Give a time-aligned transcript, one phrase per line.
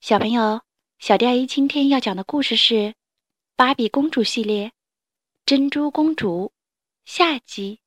[0.00, 0.62] 小朋友，
[1.00, 2.74] 小迪阿姨今天要讲的故事是
[3.56, 4.72] 《芭比公主系列：
[5.44, 6.52] 珍珠公主》
[7.04, 7.80] 下集。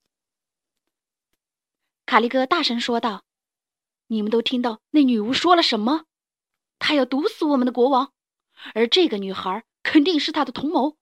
[2.06, 3.24] 卡利哥大声说道
[4.08, 6.04] ：“你们都听到那女巫说了什么？
[6.80, 8.12] 她要毒死我们的国王，
[8.74, 10.98] 而这个女孩肯定是她的同谋。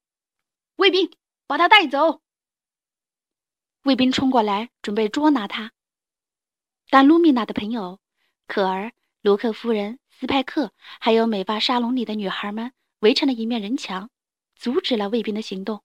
[0.76, 1.12] 卫兵，
[1.48, 2.22] 把她带走！”
[3.84, 5.72] 卫兵冲过来，准备捉拿她。
[6.92, 8.00] 但露米娜的朋友
[8.46, 10.00] 可儿、卢克夫人。
[10.20, 14.10] 斯派克还有美发沙龙里的女孩们围成了一面人墙，
[14.54, 15.82] 阻止了卫兵的行动。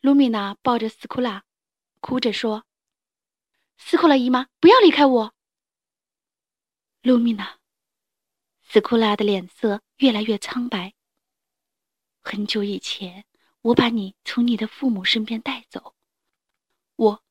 [0.00, 1.44] 露米娜抱着斯库拉，
[2.00, 2.64] 哭着说
[3.78, 5.34] ：“斯库拉姨妈，不要离开我。”
[7.02, 7.60] 露米娜，
[8.62, 10.94] 斯库拉的脸色越来越苍白。
[12.20, 13.26] 很久以前，
[13.60, 15.94] 我把你从你的父母身边带走，
[16.96, 17.22] 我，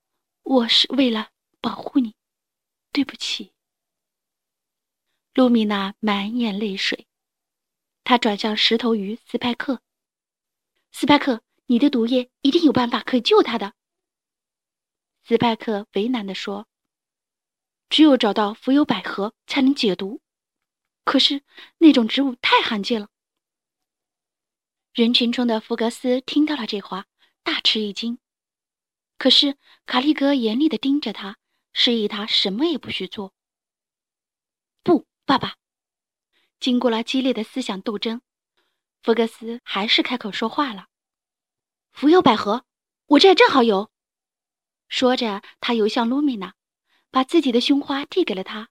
[0.44, 2.16] 我是为了保护你，
[2.94, 3.52] 对不起。
[5.34, 7.08] 露米娜满眼泪水，
[8.04, 9.82] 她转向石头鱼斯派克
[10.91, 13.74] ：“斯派克，你的毒液一定有办法可以救他的。”
[15.24, 16.68] 斯派克为难地说
[17.90, 20.21] ：“只有找到浮游百合才能解毒，
[21.05, 21.43] 可是
[21.77, 23.10] 那种植物太罕见了。”
[24.93, 27.05] 人群中的福格斯听到了这话，
[27.43, 28.18] 大吃一惊。
[29.20, 31.38] 可是卡利格严厉地盯着他，
[31.71, 33.34] 示意他什么也不许做。
[35.30, 35.58] 爸爸，
[36.60, 38.20] 经过了激烈的思想斗争，
[39.04, 40.88] 福克斯还是开口说话了
[41.94, 42.66] ：“浮游百合，
[43.05, 43.91] 我这正好有。”
[44.90, 46.55] 说着，他游向露米娜，
[47.12, 48.70] 把自己的胸花递给了她。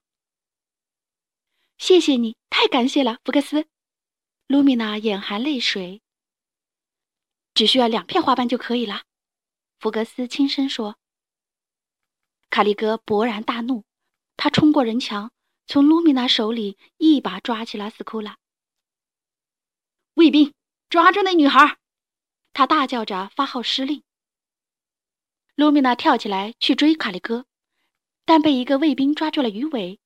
[1.79, 3.65] “谢谢你，太感谢了，福克斯。”
[4.47, 6.01] 露米娜眼含泪水。
[7.55, 9.03] “只需要两片花瓣就可以了。”
[9.79, 10.97] 福克斯轻声说。
[12.49, 13.85] 卡利哥勃然大怒，
[14.35, 15.31] 他冲过人墙。
[15.69, 18.39] 从卢米娜手里一把抓起了斯库拉。
[20.15, 20.51] 卫兵，
[20.89, 21.77] 抓住那女孩！
[22.53, 24.01] 他大叫着发号施令。
[25.53, 27.45] 卢米娜跳起来去追卡利哥，
[28.25, 29.99] 但被一个卫兵抓住了鱼尾，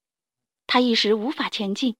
[0.67, 1.95] 他一时无法前进。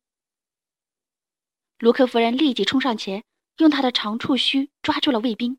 [1.79, 3.23] 卢克夫人立即冲上前，
[3.59, 5.57] 用她的长触须抓住了卫兵，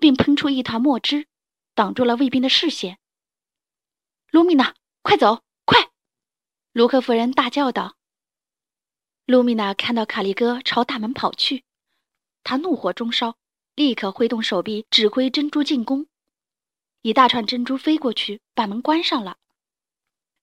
[0.00, 1.28] 并喷出一团墨汁，
[1.76, 2.98] 挡住了卫兵的视线。
[4.32, 5.44] 卢米娜，快走！
[6.78, 7.96] 卢克夫人大叫道
[9.26, 11.64] ：“露米娜看到卡利哥朝大门跑去，
[12.44, 13.36] 她怒火中烧，
[13.74, 16.06] 立刻挥动手臂指挥珍珠进攻。
[17.02, 19.38] 一大串珍珠飞过去，把门关上了。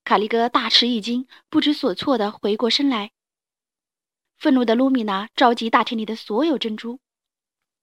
[0.03, 3.13] 卡利哥大吃一惊，不知所措地回过身来。
[4.35, 6.99] 愤怒的露米娜召集大厅里的所有珍珠，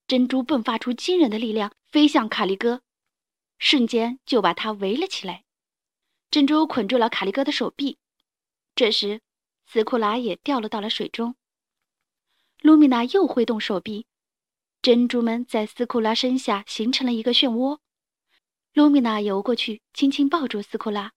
[0.06, 2.82] 珍珠迸发出惊人的力量，飞向卡利哥，
[3.58, 5.44] 瞬间就把他围了起来。
[6.30, 7.96] 珍珠捆住了卡利哥的手臂。”
[8.75, 9.21] 这时，
[9.66, 11.37] 斯库拉也掉落到了水中。
[12.60, 14.06] 露米娜又挥动手臂，
[14.81, 17.78] 珍珠们在斯库拉身下形成了一个漩涡。
[18.72, 21.12] 露米娜游过去，轻轻抱住斯库拉。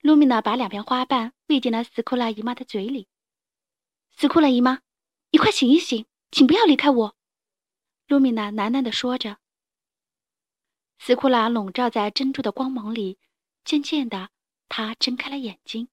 [0.00, 3.08] 露米娜把两片花瓣喂进了斯库拉姨妈的嘴里。
[4.16, 4.80] 斯库拉姨妈，
[5.30, 7.16] 你快醒一醒，请不要离开我！
[8.08, 9.38] 露米娜喃喃地说着。
[10.98, 13.18] 斯库拉笼罩在珍珠的光芒里，
[13.64, 14.30] 渐渐的。
[14.68, 15.88] 他睁开了眼睛。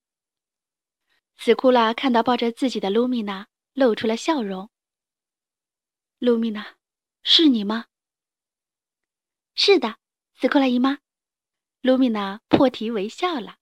[1.38, 4.70] 斯库拉看到抱着自己的露米娜，露出了笑容。
[6.20, 6.76] 露米娜，
[7.24, 7.86] 是你吗？
[9.56, 9.98] 是的，
[10.36, 11.00] 斯库拉姨妈。
[11.82, 13.58] 露米娜破涕为笑了。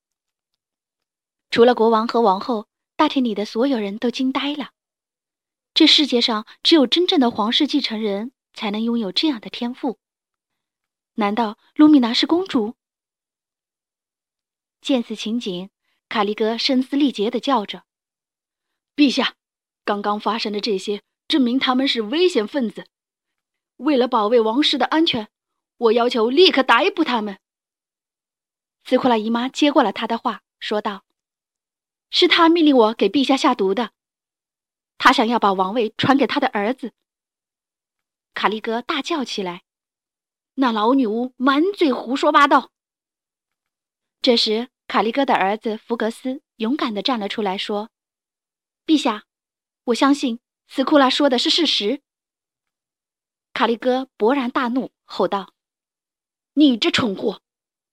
[1.50, 4.72] 除了国王和王后，大厅里的所有人都惊呆了。
[5.72, 9.98] 这世界上只有真正的皇室继承人才能拥有这样的天赋。
[11.14, 12.76] 难道露米娜是公主？
[14.80, 15.70] 见此情景，
[16.08, 17.84] 卡利哥声嘶力竭地叫着
[18.96, 19.36] ：“陛下，
[19.84, 22.86] 刚刚发生的这些证明他们是危险分子。
[23.76, 25.28] 为了保卫王室的安全，
[25.76, 27.38] 我要求立刻逮捕他们。”
[28.84, 31.04] 斯库拉姨妈接过了他的话，说道
[32.10, 33.92] ：“是他命令我给陛下下毒的，
[34.96, 36.92] 他想要把王位传给他的儿子。”
[38.32, 39.64] 卡利哥大叫起来
[40.54, 42.72] ：“那老女巫满嘴胡说八道！”
[44.22, 47.88] 这时，卡利哥的儿子福格斯勇敢地站了出来，说
[48.84, 49.24] ：“陛下，
[49.84, 52.02] 我相信斯库拉说的是事实。”
[53.54, 55.54] 卡利哥勃然大怒，吼道
[56.52, 57.40] ：“你这蠢货，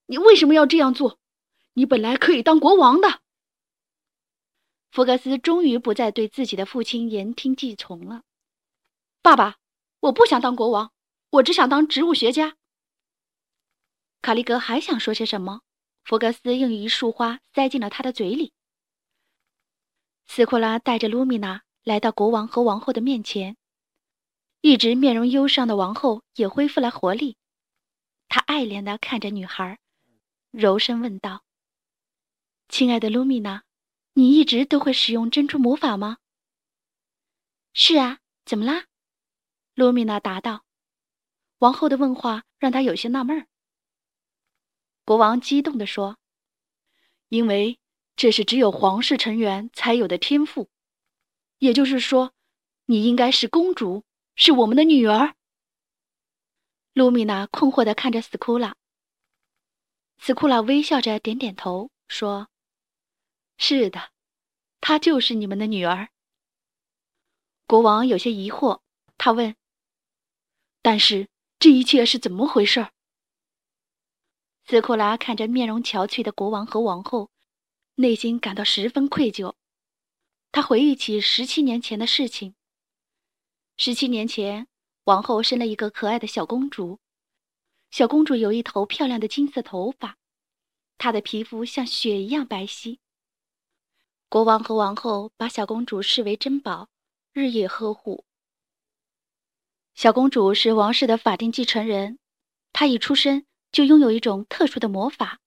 [0.04, 1.18] 你为什么要这样做？
[1.72, 3.22] 你本来可以当国王的！”
[4.92, 8.22] 福格斯终于不再对自己的父亲言听计从了。
[9.22, 9.56] “爸爸，
[10.00, 10.92] 我不想当国王，
[11.30, 12.58] 我只想当植物学家。”
[14.20, 15.62] 卡利哥还想说些什么？
[16.08, 18.54] 福格斯用一束花塞进了他的嘴里。
[20.24, 23.58] 斯库拉带着卢米娜来到国王和王后的面前，
[24.62, 27.36] 一直面容忧伤的王后也恢复了活力。
[28.26, 29.78] 她爱怜地看着女孩，
[30.50, 31.44] 柔声问道
[32.70, 33.64] ：“亲爱的卢米娜，
[34.14, 36.16] 你一直都会使用珍珠魔法吗
[37.74, 38.86] ？”“是啊，怎么啦？”
[39.76, 40.64] 卢米娜答道。
[41.58, 43.46] 王后的问话让她有些纳闷儿。
[45.08, 46.18] 国王激动地说
[47.30, 47.78] ：“因为
[48.14, 50.68] 这是只有皇室成员才有的天赋，
[51.56, 52.34] 也就是说，
[52.84, 54.04] 你应该是公主，
[54.36, 55.34] 是我们的女儿。”
[56.92, 58.76] 卢米娜困惑地看着斯库拉。
[60.18, 62.50] 斯库拉微笑着点点头，说
[63.56, 64.10] ：“是的，
[64.82, 66.10] 她就是你们的女儿。”
[67.66, 68.82] 国王有些疑惑，
[69.16, 69.56] 他问
[70.82, 72.90] ：“但是这一切是怎么回事？”
[74.68, 77.30] 斯库拉看着面容憔悴的国王和王后，
[77.94, 79.54] 内心感到十分愧疚。
[80.52, 82.54] 他回忆起十七年前的事情。
[83.78, 84.68] 十七年前，
[85.04, 87.00] 王后生了一个可爱的小公主。
[87.90, 90.18] 小公主有一头漂亮的金色头发，
[90.98, 92.98] 她的皮肤像雪一样白皙。
[94.28, 96.90] 国王和王后把小公主视为珍宝，
[97.32, 98.26] 日夜呵护。
[99.94, 102.18] 小公主是王室的法定继承人，
[102.74, 103.46] 她一出生。
[103.70, 105.40] 就拥有一种特殊的魔法，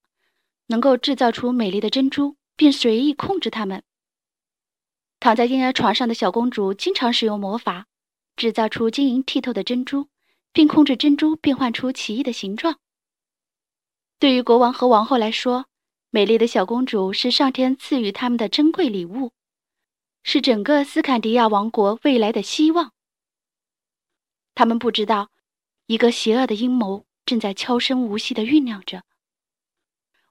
[0.68, 3.84] 能够制造出美丽的珍珠，并随意控制它们。
[5.20, 7.88] 躺在婴儿床上的小公主经常使用魔法，
[8.36, 10.08] 制造出晶莹剔透的珍珠，
[10.52, 12.80] 并控制珍珠变换出奇异的形状。
[14.18, 15.66] 对于国王和王后来说，
[16.10, 19.32] 美丽的小公主是上天赐予他们的珍贵礼物，
[20.24, 22.94] 是整个斯堪迪亚王国未来的希望。
[24.54, 25.32] 他们不知道，
[25.86, 27.06] 一个邪恶的阴谋。
[27.26, 29.04] 正在悄声无息地酝酿着。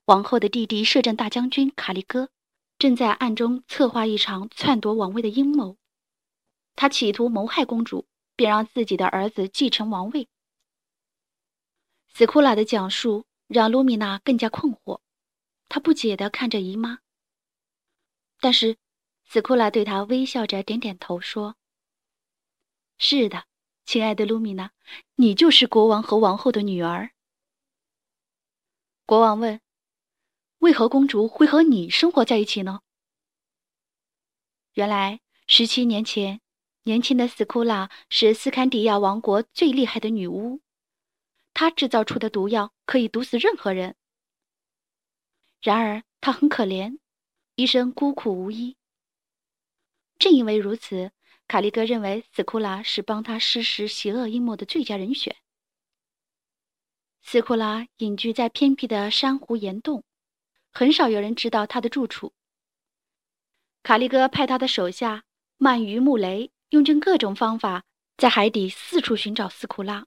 [0.06, 2.30] 王后的弟弟摄政大将军卡利戈
[2.78, 5.76] 正在暗中策划一场篡夺王位的阴谋，
[6.74, 10.28] 他企图谋害公主，并让自己的儿子继承王位。
[12.08, 15.00] 斯库拉的讲述让卢米娜更加困惑，
[15.68, 16.98] 她不解地看着姨妈。
[18.40, 18.78] 但是，
[19.26, 21.56] 斯库拉对她微笑着点点头，说
[22.98, 23.44] ：“是的。”
[23.90, 24.70] 亲爱的卢米娜，
[25.16, 27.10] 你就是国王和王后的女儿。
[29.04, 29.60] 国王问
[30.58, 32.82] ：“为何公主会和你生活在一起呢？”
[34.74, 36.40] 原来，十七年前，
[36.84, 40.60] 年轻的斯库拉是斯堪迪亚王国最厉害的女巫，
[41.52, 43.96] 她制造出的毒药可以毒死任何人。
[45.60, 47.00] 然而，她很可怜，
[47.56, 48.76] 一生孤苦无依。
[50.16, 51.10] 正因为如此。
[51.50, 55.34] 卡利哥认为斯库拉是帮他实施邪恶阴谋的最佳人选。
[57.22, 60.04] 斯库拉隐居在偏僻的珊瑚岩洞，
[60.70, 62.32] 很少有人知道他的住处。
[63.82, 65.24] 卡利哥派他的手下
[65.58, 67.82] 鳗鱼穆雷用尽各种方法，
[68.16, 70.06] 在海底四处寻找斯库拉。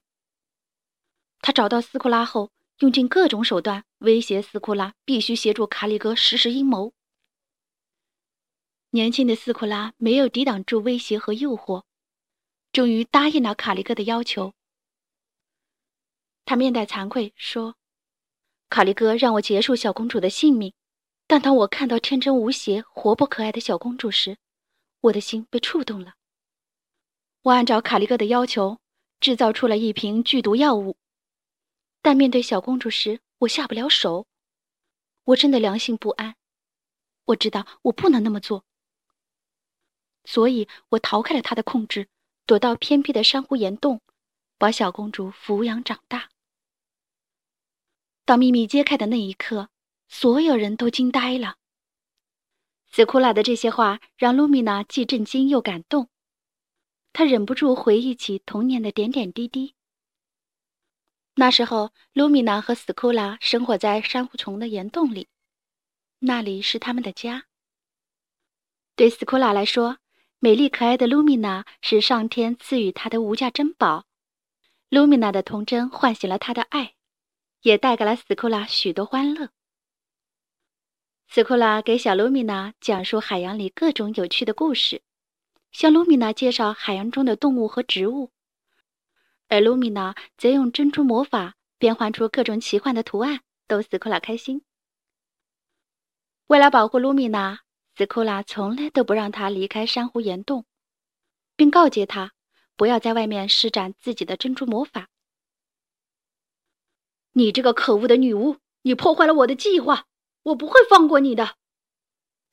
[1.42, 6.94] 他找到斯库拉后，用尽各种手段威胁斯库拉必须协助卡利哥实施阴谋。
[8.94, 11.82] 年轻的斯库拉没有抵挡住威胁和诱惑，
[12.70, 14.52] 终于答应了卡利哥的要求。
[16.44, 17.74] 他面带惭愧说
[18.70, 20.72] ：“卡利哥让我结束小公主的性命，
[21.26, 24.38] 但当我看到天真无邪、活泼可爱的小公主时，
[25.00, 26.14] 我的心被触动了。
[27.42, 28.78] 我按照卡利哥的要求
[29.18, 30.96] 制造出了一瓶剧毒药物，
[32.00, 34.28] 但面对小公主时，我下不了手。
[35.24, 36.36] 我真的良心不安。
[37.24, 38.64] 我知道我不能那么做。”
[40.24, 42.08] 所以我逃开了他的控制，
[42.46, 44.00] 躲到偏僻的珊瑚岩洞，
[44.58, 46.30] 把小公主抚养长大。
[48.24, 49.68] 当秘密揭开的那一刻，
[50.08, 51.56] 所有人都惊呆了。
[52.90, 56.08] 斯库拉的这些话让卢米娜既震惊又感动，
[57.12, 59.74] 她忍不住回忆起童年的点点滴滴。
[61.34, 65.26] 那时候，卢米娜和斯库拉生活在珊瑚丛的岩洞里，
[66.20, 67.46] 那里是他们的家。
[68.94, 69.98] 对斯库拉来说，
[70.44, 74.04] 美丽可爱的卢米娜是上天赐予她的无价珍宝。
[74.90, 76.96] 卢米娜的童真唤醒了她的爱，
[77.62, 79.48] 也带给了斯库拉许多欢乐。
[81.28, 85.00] 斯库拉给小卢米娜讲述海洋里各种有趣的故事，
[85.72, 88.30] 向卢米娜介绍海洋中的动物和植物，
[89.48, 94.60] 而卢米娜则用珍珠魔法变换出各种奇幻的图案，逗斯库拉开心。
[96.48, 97.60] 为了保护卢米娜。
[97.96, 100.66] 斯库拉从来都不让他离开珊瑚岩洞，
[101.54, 102.32] 并告诫他
[102.76, 105.08] 不要在外面施展自己的珍珠魔法。
[107.32, 110.06] 你这个可恶的女巫，你破坏了我的计划，
[110.42, 111.56] 我不会放过你的！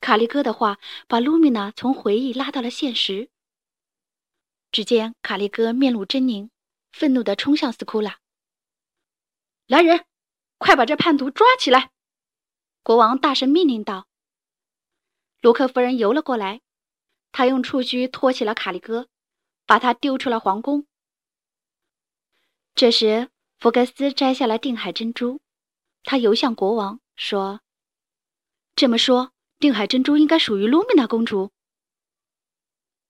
[0.00, 3.30] 卡利哥的话把卢米娜从回忆拉到了现实。
[4.70, 6.50] 只见卡利哥面露狰狞，
[6.92, 8.18] 愤怒地冲向斯库拉。
[9.66, 10.04] 来人，
[10.58, 11.90] 快把这叛徒抓起来！
[12.82, 14.06] 国王大声命令道。
[15.42, 16.60] 卢克夫人游了过来，
[17.32, 19.08] 她用触须托起了卡利哥，
[19.66, 20.86] 把他丢出了皇宫。
[22.76, 25.40] 这时，福格斯摘下了定海珍珠，
[26.04, 27.60] 他游向国王，说
[28.76, 31.52] ：“这么说。”定海珍珠应该属于露米娜公主。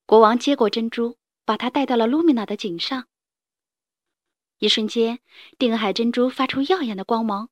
[0.05, 3.09] 国王接过珍珠，把它戴到了露米娜的颈上。
[4.59, 5.21] 一瞬间，
[5.59, 7.49] 定海珍珠发出耀眼的光芒，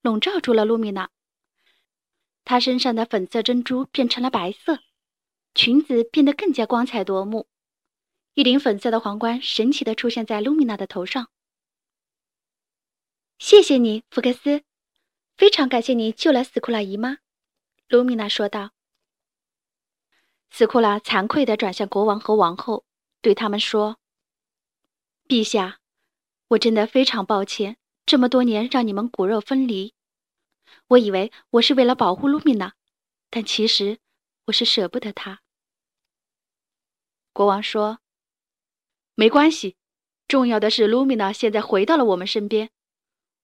[0.00, 1.10] 笼罩住了露米娜。
[2.46, 4.78] 她身上的粉色珍珠变成了白色，
[5.52, 7.48] 裙子变得更加光彩夺目。
[8.34, 11.28] 一顶粉色的皇冠神奇地出现在露米娜的头上。
[13.40, 14.62] 谢谢你，福克斯，
[15.36, 17.18] 非常感谢你救了斯库拉姨妈。
[17.88, 18.70] 卢米娜说道
[20.48, 22.84] ：“斯库拉惭愧地转向国王和王后，
[23.20, 23.98] 对他们说
[25.26, 25.80] ：‘陛下，
[26.50, 27.76] 我真的非常抱歉，
[28.06, 29.95] 这么多年让你们骨肉分离。
[30.88, 32.74] 我以为我是为了保护卢米娜，
[33.30, 33.98] 但其实
[34.46, 35.42] 我是舍不得她。’”
[37.32, 38.00] 国王说
[39.14, 39.76] ：“没关系，
[40.28, 42.70] 重要的是卢米娜现在回到了我们身边，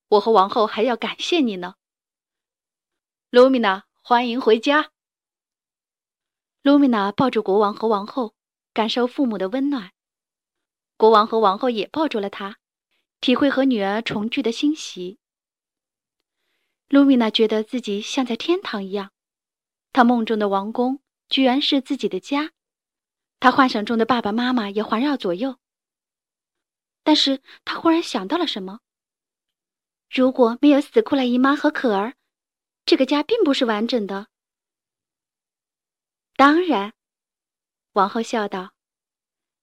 [0.08, 1.76] 我和王后还要感谢你呢，
[3.30, 4.90] 卢米娜。”欢迎回家。
[6.62, 8.34] 露米娜抱住国王和王后，
[8.74, 9.92] 感受父母的温暖。
[10.96, 12.58] 国王和王后也抱住了她，
[13.20, 15.20] 体会和女儿重聚的欣喜。
[16.92, 19.12] 露米娜觉得自己像在天堂一样，
[19.94, 22.52] 她梦中的王宫居然是自己的家，
[23.40, 25.56] 她幻想中的爸爸妈妈也环绕左右。
[27.02, 28.80] 但是她忽然想到了什么：
[30.10, 32.12] 如果没有死库拉姨妈和可儿。
[32.84, 34.26] 这个家并不是完整的。
[36.36, 36.92] 当然，
[37.92, 38.74] 王后笑道：“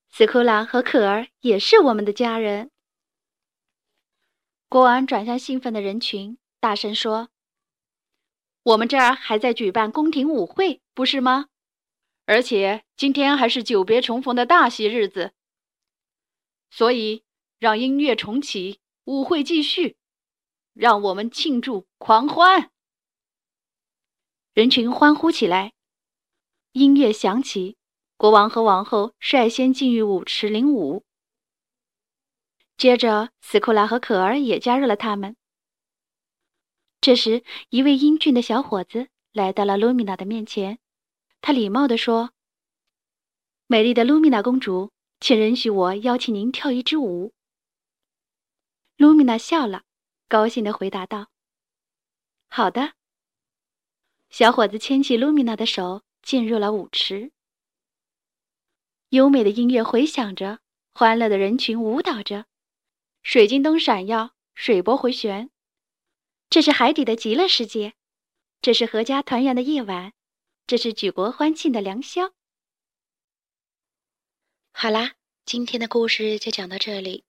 [0.10, 2.72] 斯库拉和可儿也是我们的家人。”
[4.68, 7.30] 国王转向兴奋的人群，大声说
[8.64, 11.48] ：“我们这儿还在举办宫廷舞会，不是吗？
[12.26, 15.34] 而且今天还是久别重逢的大喜日子，
[16.70, 17.24] 所以
[17.60, 19.98] 让音乐重启，舞会继续，
[20.74, 22.70] 让我们庆祝狂欢。”
[24.54, 25.72] 人群欢呼起来，
[26.74, 27.78] 音乐响起，
[28.18, 31.06] 国王和王后率先进入舞池领舞。
[32.76, 35.38] 接着，斯库拉和可儿也加入了他们。
[37.02, 40.80] 这时，一位英俊的小伙子来到了露米娜的面前，
[41.40, 42.32] 他礼貌地说
[43.68, 44.92] ：“美丽的露米娜公主，
[45.22, 47.34] 请允许我邀请您跳一支舞。”
[48.98, 49.84] 露米娜笑了，
[50.28, 51.28] 高兴地回答道
[52.50, 52.94] ：“好的。”
[54.30, 57.32] 小伙子牵起露米娜的手，进入了舞池。
[59.10, 60.60] 优美的音乐回响着，
[60.92, 62.46] 欢乐的人群舞蹈着，
[63.24, 65.50] 水晶灯闪耀，水波回旋。
[66.50, 67.94] 这是海底的极乐世界，
[68.62, 70.14] 这是阖家团圆的夜晚，
[70.66, 72.32] 这是举国欢庆的良宵。
[74.72, 75.14] 好啦，
[75.46, 77.24] 今天的故事就讲到这里。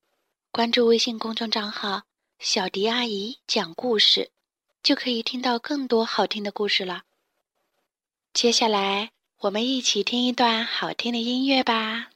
[0.51, 2.03] 关注微信公众账号
[2.41, 4.31] “小迪阿姨讲故事”。
[4.83, 7.03] 就可以听到更多好听的故事了。
[8.33, 12.09] 接下来，我们一起听一段好听的音乐吧。